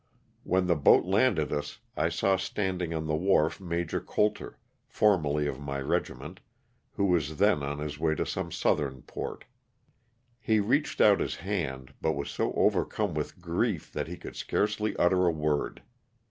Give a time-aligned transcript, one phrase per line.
[0.43, 5.59] When the boat landed us, I saw standing on the wharf Major Coulter, formerly of
[5.59, 6.39] my regiment,
[6.93, 9.45] who was then on his way to some southern port.
[10.39, 14.97] He reached out his hand, but was so overcouie with grief that he could scarcely
[14.97, 15.83] utter a word.